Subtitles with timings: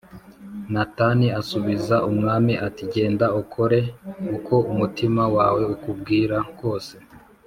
[0.73, 3.79] Natani asubiza umwami ati “Genda ukore
[4.37, 6.95] uko umutima wawe ukubwira kose